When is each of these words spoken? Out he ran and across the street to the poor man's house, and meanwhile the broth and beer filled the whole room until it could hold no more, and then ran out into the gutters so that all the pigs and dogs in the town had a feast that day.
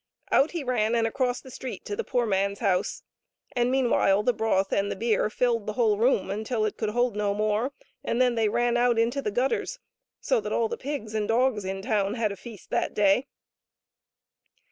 Out 0.31 0.49
he 0.49 0.63
ran 0.63 0.95
and 0.95 1.05
across 1.05 1.41
the 1.41 1.51
street 1.51 1.85
to 1.85 1.95
the 1.95 2.03
poor 2.03 2.25
man's 2.25 2.57
house, 2.57 3.03
and 3.55 3.69
meanwhile 3.69 4.23
the 4.23 4.33
broth 4.33 4.71
and 4.73 4.99
beer 4.99 5.29
filled 5.29 5.67
the 5.67 5.73
whole 5.73 5.99
room 5.99 6.31
until 6.31 6.65
it 6.65 6.75
could 6.75 6.89
hold 6.89 7.15
no 7.15 7.35
more, 7.35 7.71
and 8.03 8.19
then 8.19 8.35
ran 8.51 8.77
out 8.77 8.97
into 8.97 9.21
the 9.21 9.29
gutters 9.29 9.77
so 10.19 10.41
that 10.41 10.51
all 10.51 10.67
the 10.67 10.75
pigs 10.75 11.13
and 11.13 11.27
dogs 11.27 11.63
in 11.65 11.81
the 11.81 11.87
town 11.87 12.15
had 12.15 12.31
a 12.31 12.35
feast 12.35 12.71
that 12.71 12.95
day. 12.95 13.27